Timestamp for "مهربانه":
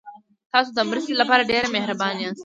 1.75-2.19